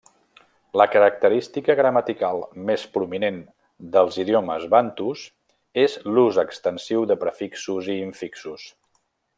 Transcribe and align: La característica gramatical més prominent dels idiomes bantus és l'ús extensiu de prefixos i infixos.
La 0.81 0.85
característica 0.93 1.75
gramatical 1.79 2.41
més 2.69 2.85
prominent 2.95 3.37
dels 3.97 4.17
idiomes 4.25 4.67
bantus 4.77 5.27
és 5.85 5.99
l'ús 6.17 6.41
extensiu 6.49 7.09
de 7.13 7.23
prefixos 7.27 7.93
i 7.97 8.01
infixos. 8.11 8.67